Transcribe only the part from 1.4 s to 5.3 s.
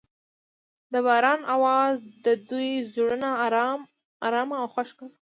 اواز د دوی زړونه ارامه او خوښ کړل.